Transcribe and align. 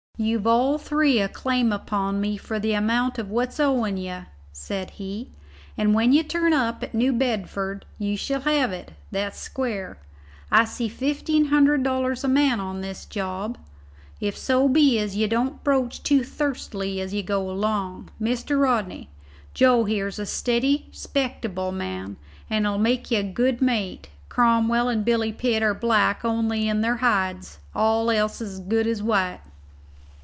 "You've 0.17 0.45
all 0.45 0.77
three 0.77 1.19
a 1.19 1.27
claim 1.27 1.73
upon 1.73 2.21
me 2.21 2.37
for 2.37 2.59
the 2.59 2.73
amount 2.73 3.17
of 3.17 3.31
what's 3.31 3.59
owing 3.59 3.97
ye," 3.97 4.19
said 4.51 4.91
he, 4.91 5.31
"and 5.75 5.95
when 5.95 6.13
you 6.13 6.21
turn 6.21 6.53
up 6.53 6.83
at 6.83 6.93
New 6.93 7.11
Bedford 7.11 7.85
you 7.97 8.15
shall 8.15 8.41
have 8.41 8.71
it 8.71 8.91
that's 9.09 9.39
square. 9.39 9.97
I 10.51 10.65
see 10.65 10.87
fifteen 10.89 11.45
hundred 11.45 11.81
dollars 11.81 12.23
a 12.23 12.27
man 12.27 12.59
on 12.59 12.81
this 12.81 13.05
job, 13.05 13.57
if 14.19 14.37
so 14.37 14.69
be 14.69 14.99
as 14.99 15.17
ye 15.17 15.25
don't 15.25 15.63
broach 15.63 16.03
too 16.03 16.23
thirstily 16.23 17.01
as 17.01 17.15
you 17.15 17.23
go 17.23 17.49
along. 17.49 18.11
Mr. 18.21 18.61
Rodney, 18.61 19.09
Joe 19.55 19.85
here's 19.85 20.19
a 20.19 20.27
steady, 20.27 20.85
'spectable 20.91 21.71
man, 21.73 22.17
and'll 22.47 22.77
make 22.77 23.09
you 23.09 23.17
a 23.17 23.23
good 23.23 23.59
mate. 23.59 24.09
Cromwell 24.29 24.87
and 24.87 25.03
Billy 25.03 25.31
Pitt 25.33 25.63
are 25.63 25.73
black 25.73 26.23
only 26.23 26.67
in 26.67 26.81
their 26.81 26.97
hides; 26.97 27.57
all 27.73 28.11
else's 28.11 28.59
as 28.59 28.59
good 28.59 28.85
as 28.85 29.01
white." 29.01 29.39